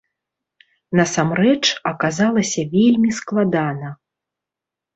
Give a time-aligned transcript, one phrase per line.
[0.99, 1.59] Насамрэч,
[1.91, 3.95] аказалася вельмі складана.